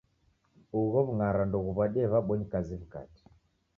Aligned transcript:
Ugho 0.79 0.97
w'ungara 1.05 1.41
ndoghuw'adie 1.47 2.05
w'abonyi 2.13 2.45
kazi 2.51 2.73
w'ikate. 2.79 3.21